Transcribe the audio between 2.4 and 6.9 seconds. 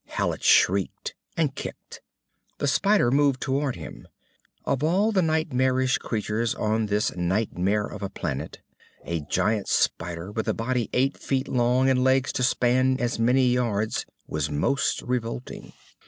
The spider moved toward him. Of all nightmarish creatures on